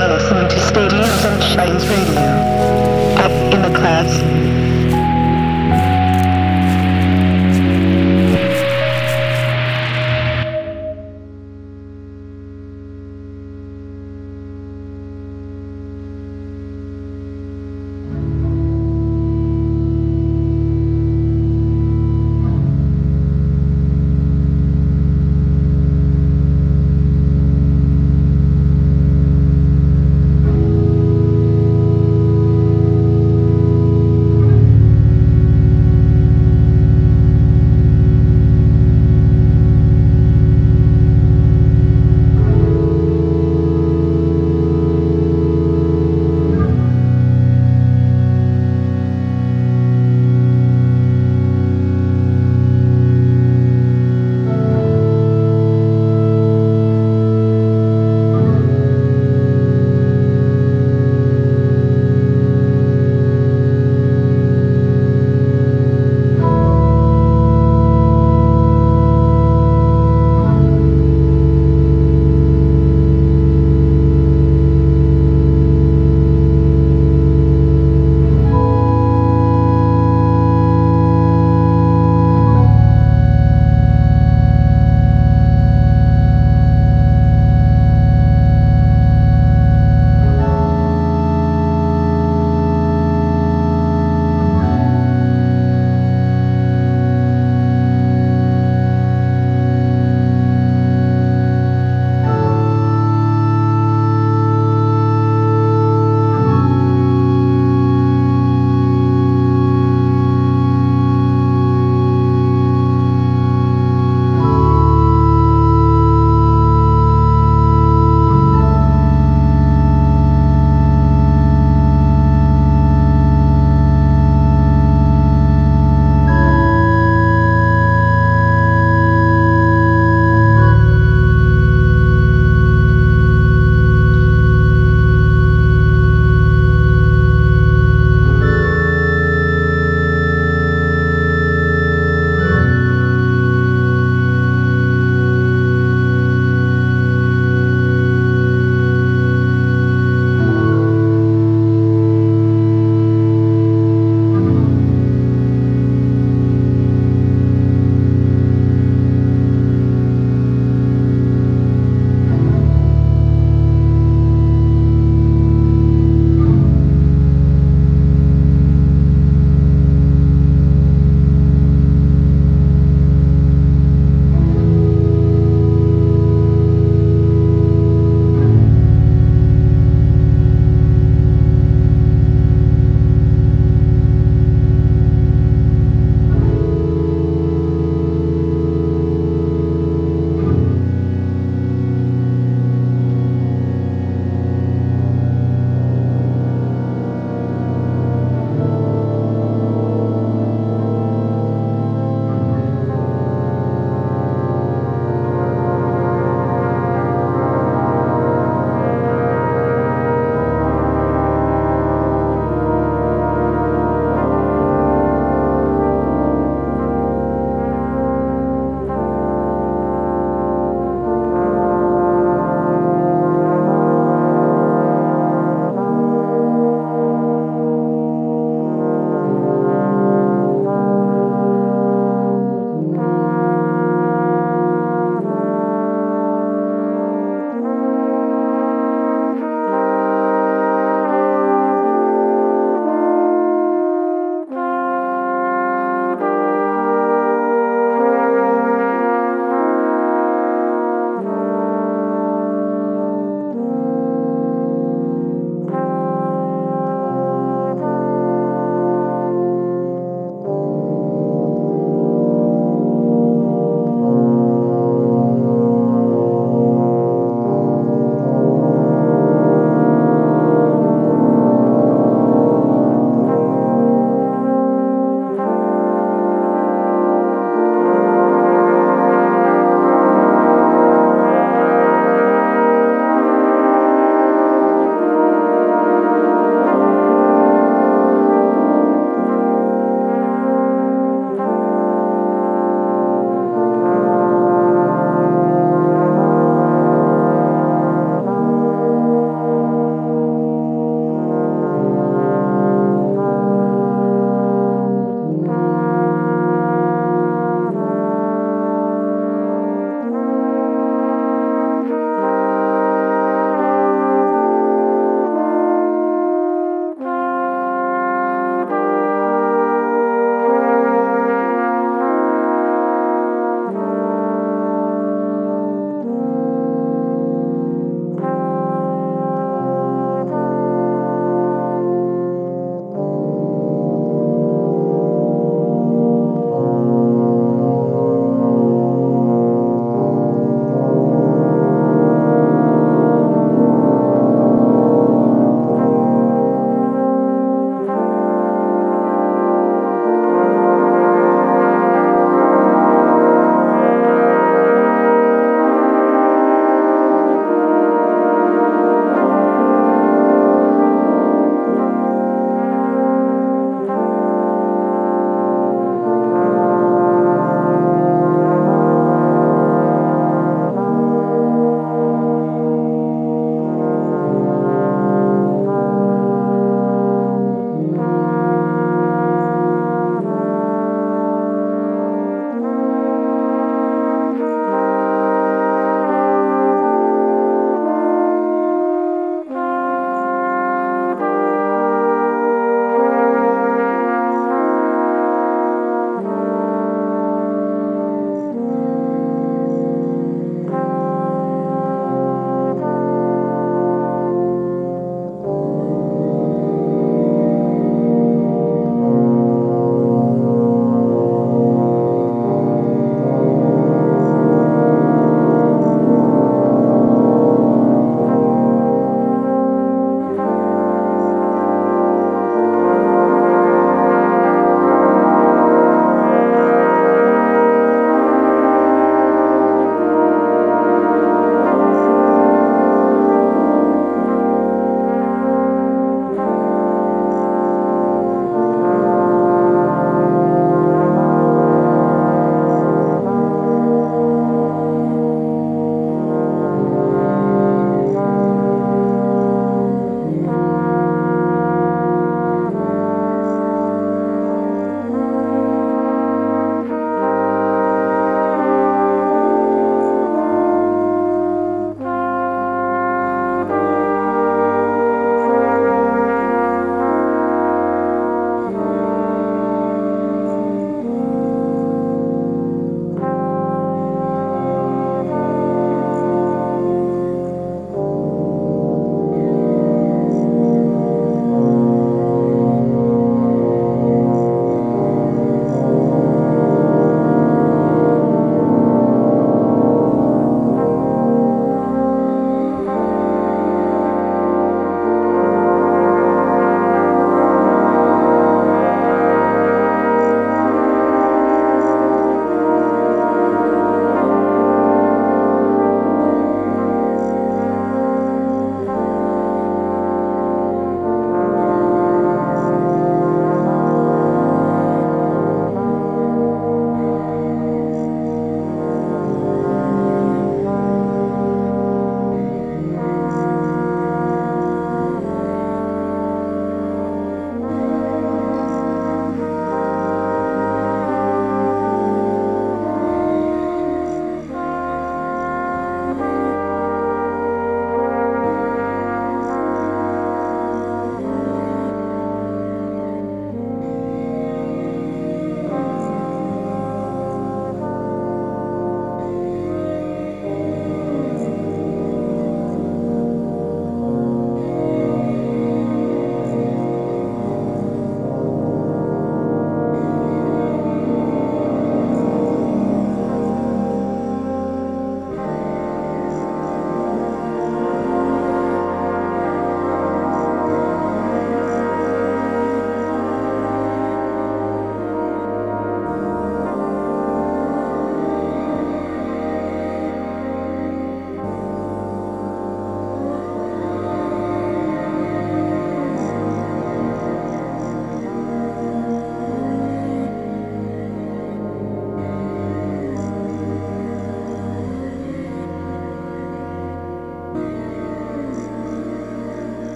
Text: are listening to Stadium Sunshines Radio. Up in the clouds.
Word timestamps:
are 0.00 0.08
listening 0.08 0.48
to 0.48 0.58
Stadium 0.60 1.04
Sunshines 1.20 1.88
Radio. 1.90 2.30
Up 3.20 3.52
in 3.52 3.60
the 3.60 3.78
clouds. 3.78 4.41